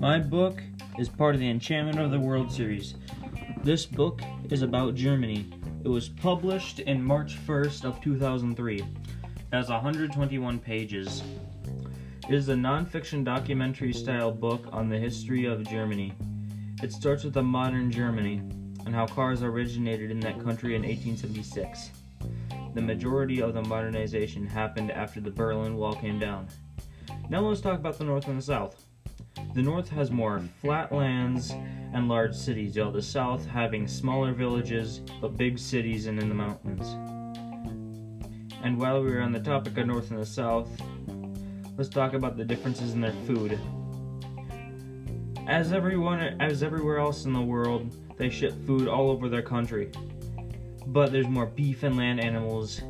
My 0.00 0.18
book 0.18 0.62
is 0.98 1.10
part 1.10 1.34
of 1.34 1.40
the 1.40 1.50
Enchantment 1.50 1.98
of 1.98 2.10
the 2.10 2.18
World 2.18 2.50
series. 2.50 2.94
This 3.62 3.84
book 3.84 4.22
is 4.48 4.62
about 4.62 4.94
Germany. 4.94 5.52
It 5.84 5.88
was 5.88 6.08
published 6.08 6.80
in 6.80 7.04
March 7.04 7.36
1st 7.46 7.84
of 7.84 8.00
2003. 8.00 8.78
It 8.78 8.84
has 9.52 9.68
121 9.68 10.58
pages. 10.58 11.22
It 12.26 12.34
is 12.34 12.48
a 12.48 12.56
non-fiction 12.56 13.22
documentary 13.22 13.92
style 13.92 14.32
book 14.32 14.66
on 14.72 14.88
the 14.88 14.98
history 14.98 15.44
of 15.44 15.68
Germany. 15.68 16.14
It 16.82 16.92
starts 16.92 17.24
with 17.24 17.34
the 17.34 17.42
modern 17.42 17.90
Germany 17.90 18.40
and 18.86 18.94
how 18.94 19.06
cars 19.06 19.42
originated 19.42 20.10
in 20.10 20.20
that 20.20 20.42
country 20.42 20.76
in 20.76 20.82
1876. 20.82 21.90
The 22.74 22.80
majority 22.80 23.42
of 23.42 23.52
the 23.52 23.62
modernization 23.62 24.46
happened 24.46 24.90
after 24.90 25.20
the 25.20 25.30
Berlin 25.30 25.76
Wall 25.76 25.94
came 25.94 26.18
down. 26.18 26.48
Now 27.28 27.40
let's 27.40 27.60
talk 27.60 27.78
about 27.78 27.98
the 27.98 28.04
North 28.04 28.28
and 28.28 28.38
the 28.38 28.42
South. 28.42 28.86
The 29.54 29.62
North 29.62 29.90
has 29.90 30.10
more 30.10 30.40
flat 30.62 30.90
lands 30.90 31.50
and 31.50 32.08
large 32.08 32.34
cities, 32.34 32.78
while 32.78 32.90
the 32.90 33.02
South 33.02 33.44
having 33.44 33.86
smaller 33.86 34.32
villages 34.32 35.00
but 35.20 35.36
big 35.36 35.58
cities 35.58 36.06
and 36.06 36.18
in 36.18 36.30
the 36.30 36.34
mountains. 36.34 36.88
And 38.62 38.78
while 38.78 39.02
we 39.02 39.12
are 39.12 39.20
on 39.20 39.32
the 39.32 39.40
topic 39.40 39.76
of 39.76 39.86
North 39.86 40.10
and 40.10 40.20
the 40.20 40.26
South, 40.26 40.70
let's 41.76 41.90
talk 41.90 42.14
about 42.14 42.38
the 42.38 42.44
differences 42.44 42.94
in 42.94 43.02
their 43.02 43.12
food. 43.26 43.58
As 45.46 45.72
everyone 45.72 46.20
as 46.40 46.62
everywhere 46.62 46.98
else 46.98 47.26
in 47.26 47.34
the 47.34 47.40
world, 47.42 47.94
they 48.16 48.30
ship 48.30 48.54
food 48.66 48.88
all 48.88 49.10
over 49.10 49.28
their 49.28 49.42
country. 49.42 49.90
But 50.86 51.12
there's 51.12 51.28
more 51.28 51.46
beef 51.46 51.82
and 51.82 51.96
land 51.96 52.20
animals 52.20 52.80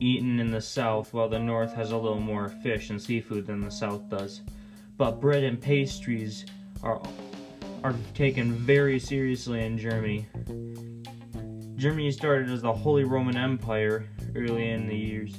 eaten 0.00 0.38
in 0.38 0.50
the 0.50 0.60
south, 0.60 1.12
while 1.12 1.28
the 1.28 1.38
north 1.38 1.74
has 1.74 1.90
a 1.90 1.96
little 1.96 2.20
more 2.20 2.48
fish 2.62 2.90
and 2.90 3.00
seafood 3.00 3.46
than 3.46 3.60
the 3.60 3.70
south 3.70 4.08
does. 4.08 4.42
But 4.96 5.20
bread 5.20 5.44
and 5.44 5.60
pastries 5.60 6.46
are 6.82 7.00
are 7.84 7.94
taken 8.14 8.52
very 8.52 8.98
seriously 8.98 9.64
in 9.64 9.78
Germany. 9.78 10.26
Germany 11.76 12.10
started 12.10 12.50
as 12.50 12.62
the 12.62 12.72
Holy 12.72 13.04
Roman 13.04 13.36
Empire 13.36 14.04
early 14.34 14.70
in 14.70 14.88
the 14.88 14.96
years 14.96 15.36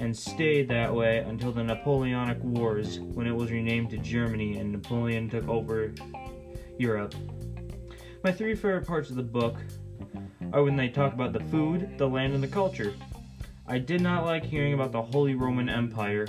and 0.00 0.16
stayed 0.16 0.68
that 0.68 0.94
way 0.94 1.18
until 1.18 1.52
the 1.52 1.62
Napoleonic 1.62 2.38
Wars 2.42 3.00
when 3.00 3.26
it 3.26 3.34
was 3.34 3.50
renamed 3.50 3.90
to 3.90 3.98
Germany 3.98 4.58
and 4.58 4.72
Napoleon 4.72 5.28
took 5.28 5.46
over 5.48 5.92
Europe. 6.78 7.14
My 8.24 8.32
three 8.32 8.54
favorite 8.54 8.86
parts 8.86 9.10
of 9.10 9.16
the 9.16 9.22
book 9.22 9.56
are 10.52 10.62
when 10.62 10.76
they 10.76 10.88
talk 10.88 11.12
about 11.12 11.32
the 11.32 11.40
food, 11.44 11.96
the 11.98 12.08
land, 12.08 12.34
and 12.34 12.42
the 12.42 12.48
culture. 12.48 12.94
I 13.66 13.78
did 13.78 14.00
not 14.00 14.24
like 14.24 14.44
hearing 14.44 14.74
about 14.74 14.92
the 14.92 15.02
Holy 15.02 15.34
Roman 15.34 15.68
Empire 15.68 16.26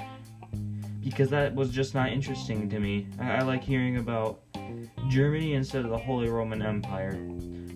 because 1.04 1.30
that 1.30 1.56
was 1.56 1.72
just 1.72 1.94
not 1.94 2.10
interesting 2.10 2.70
to 2.70 2.80
me. 2.80 3.08
I, 3.20 3.38
I 3.38 3.42
like 3.42 3.64
hearing 3.64 3.98
about 3.98 4.42
Germany 5.08 5.54
instead 5.54 5.86
of 5.86 5.92
the 5.92 5.98
Holy 5.98 6.28
Roman 6.28 6.62
Empire. 6.62 7.18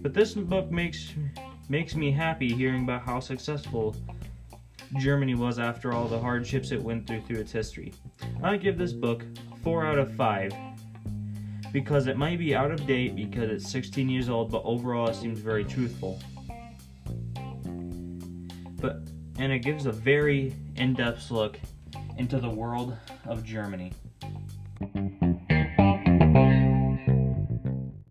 But 0.02 0.14
this 0.14 0.34
book 0.34 0.70
makes 0.70 1.14
makes 1.70 1.96
me 1.96 2.12
happy 2.12 2.54
hearing 2.54 2.84
about 2.84 3.04
how 3.04 3.22
successful 3.22 3.96
Germany 5.00 5.34
was 5.34 5.60
after 5.60 5.94
all 5.94 6.08
the 6.08 6.20
hardships 6.20 6.72
it 6.72 6.82
went 6.82 7.08
through 7.08 7.22
through 7.22 7.40
its 7.40 7.52
history. 7.52 7.94
I 8.44 8.58
give 8.58 8.78
this 8.78 8.92
book 8.92 9.24
4 9.64 9.86
out 9.86 9.98
of 9.98 10.14
5 10.16 10.54
because 11.72 12.08
it 12.08 12.18
might 12.18 12.38
be 12.38 12.54
out 12.54 12.72
of 12.72 12.86
date 12.86 13.16
because 13.16 13.50
it's 13.50 13.72
16 13.72 14.10
years 14.10 14.30
old, 14.30 14.52
but 14.52 14.62
overall 14.66 15.08
it 15.08 15.16
seems 15.16 15.40
very 15.40 15.64
truthful. 15.64 16.20
But 18.84 18.98
and 19.40 19.54
it 19.54 19.60
gives 19.60 19.86
a 19.86 19.94
very 19.94 20.54
in-depth 20.76 21.32
look 21.32 21.58
into 22.18 22.38
the 22.38 22.50
world 22.50 22.98
of 23.26 23.46
Germany. 23.46 23.94